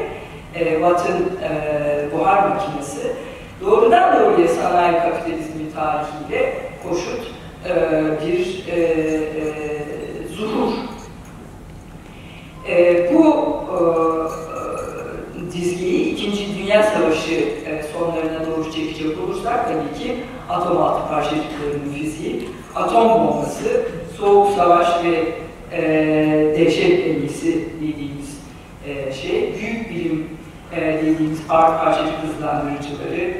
e, 0.55 0.73
Watt'ın 0.73 1.37
e, 1.43 1.51
buhar 2.13 2.49
makinesi 2.49 3.11
doğrudan 3.61 4.19
doğruya 4.19 4.47
sanayi 4.47 4.93
kapitalizmi 4.93 5.73
tarihiyle 5.75 6.53
koşut 6.83 7.31
e, 7.65 7.75
bir 8.27 8.63
e, 8.71 8.81
e, 8.81 10.27
zuhur. 10.27 10.73
E, 12.69 13.09
bu 13.13 13.27
e, 13.69 14.42
dizgiyi 15.53 16.13
İkinci 16.13 16.57
Dünya 16.57 16.83
Savaşı 16.83 17.33
e, 17.33 17.83
sonlarına 17.93 18.45
doğru 18.47 18.73
çekecek 18.73 19.19
olursak 19.19 19.67
tabii 19.67 20.03
ki 20.03 20.15
atom 20.49 20.77
altı 20.77 21.07
parçacıklarının 21.09 21.93
fiziği, 21.93 22.49
atom 22.75 23.09
bombası, 23.09 23.85
soğuk 24.17 24.55
savaş 24.55 24.87
ve 25.03 25.23
e, 25.71 25.81
dehşet 26.57 27.05
dengesi 27.05 27.65
dediğimiz 27.75 28.37
e, 28.87 29.13
şey, 29.13 29.53
büyük 29.61 29.89
bilim 29.89 30.27
e, 30.75 30.81
dediğimiz 30.81 31.39
ağır 31.49 31.77
parçacık 31.77 32.15
hızlandırıcıları, 32.23 33.31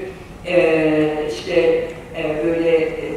e, 0.45 1.27
işte 1.31 1.87
e, 2.17 2.45
böyle 2.45 2.77
e, 2.77 3.13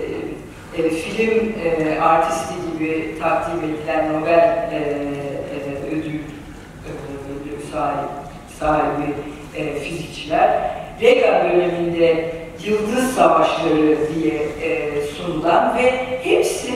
e, 0.79 0.91
film 0.91 1.53
e, 1.65 2.01
artisti 2.01 2.55
gibi 2.73 3.15
takdim 3.21 3.71
edilen 3.71 4.13
Nobel 4.13 4.71
e, 4.73 4.77
e, 4.77 5.97
ödül 5.97 6.15
e, 6.15 7.71
sahibi, 7.73 8.16
sahibi 8.61 9.15
e, 9.57 9.79
fizikçiler, 9.79 10.71
Reagan 11.01 11.51
döneminde 11.51 12.35
yıldız 12.65 13.15
savaşları 13.15 13.97
diye 14.15 14.35
e, 14.63 15.03
sunulan 15.07 15.77
ve 15.77 15.93
hepsi 16.23 16.73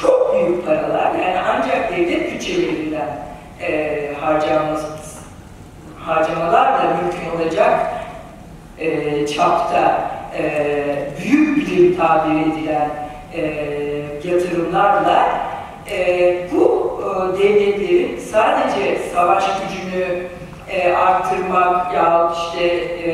çok 0.00 0.34
büyük 0.34 0.66
paralar. 0.66 1.14
Yani 1.14 1.38
ancak 1.38 1.96
devlet 1.96 2.32
bütçelerinden 2.32 3.26
e, 3.60 4.10
harcamalar 6.04 6.74
da 6.78 6.96
mümkün 7.02 7.38
olacak 7.38 7.80
e, 8.78 9.26
çapta 9.26 10.10
e, 10.38 11.08
büyük 11.22 11.56
bilim 11.56 11.96
tabir 11.96 12.40
edilen 12.40 12.90
e, 13.34 13.42
yatırımlarla 14.24 15.28
e, 15.90 16.36
bu 16.52 16.94
e, 17.02 17.38
devletlerin 17.38 18.18
sadece 18.18 18.98
savaş 19.14 19.44
gücünü 19.44 20.26
e, 20.74 20.92
arttırmak 20.92 21.94
ya 21.94 22.32
işte 22.36 22.64
e, 22.64 23.10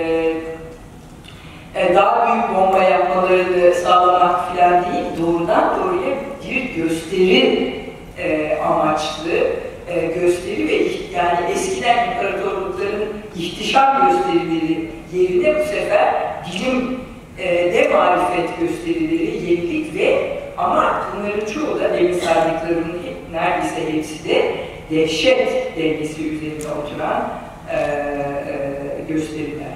e, 1.75 1.95
daha 1.95 2.33
büyük 2.33 2.57
bomba 2.57 2.83
yapmalarını 2.83 3.75
sağlamak 3.75 4.53
filan 4.53 4.73
değil, 4.73 5.05
doğrudan 5.23 5.79
doğruya 5.79 6.17
bir 6.45 6.83
gösteri 6.83 7.75
e, 8.19 8.59
amaçlı 8.69 9.31
e, 9.89 10.07
gösteri 10.07 10.69
ve 10.69 10.75
yani 11.17 11.53
eskiden 11.53 12.09
imparatorlukların 12.09 13.09
ihtişam 13.37 14.11
gösterileri 14.11 14.91
yerine 15.13 15.61
bu 15.61 15.65
sefer 15.65 16.15
bilim 16.47 17.01
e, 17.39 17.75
de 17.75 17.89
marifet 17.89 18.61
gösterileri, 18.61 19.51
yenilik 19.51 19.95
ve 19.95 20.41
ama 20.59 21.07
bunların 21.17 21.53
çoğu 21.53 21.81
da 21.81 21.95
demin 21.95 22.13
saydıklarımın 22.13 23.01
neredeyse 23.33 23.93
hepsi 23.93 24.29
de 24.29 24.55
dehşet 24.91 25.77
dengesi 25.77 26.29
üzerine 26.29 26.73
oturan 26.83 27.40
e, 27.73 27.77
e, 27.77 29.13
gösteriler. 29.13 29.75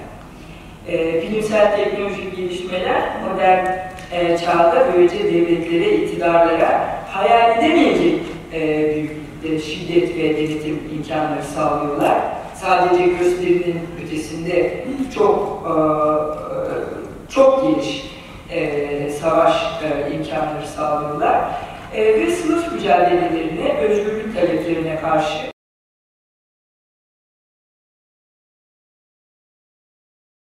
E, 0.88 1.22
bilimsel 1.22 1.76
teknolojik 1.76 2.36
gelişmeler 2.36 3.02
modern 3.30 3.66
e, 4.12 4.38
çağda 4.38 4.86
böylece 4.94 5.24
devletlere, 5.24 5.94
iktidarlara 5.94 6.98
hayal 7.10 7.58
edemeyecek 7.58 8.20
e, 8.52 8.94
büyüklükte 8.94 9.58
şiddet 9.58 10.16
ve 10.16 10.36
denetim 10.36 10.80
imkanları 10.96 11.42
sağlıyorlar. 11.42 12.18
Sadece 12.54 13.06
gösterinin 13.06 13.80
ötesinde 14.04 14.84
çok 15.14 15.62
e, 15.66 15.74
çok 17.32 17.62
geniş 17.62 18.10
e, 18.50 19.10
savaş 19.10 19.52
e, 19.62 20.14
imkanları 20.14 20.66
sağlıyorlar. 20.76 21.40
E, 21.94 22.04
ve 22.04 22.30
sınıf 22.30 22.72
mücadelelerine, 22.72 23.78
özgürlük 23.78 24.36
taleplerine 24.36 25.00
karşı 25.00 25.53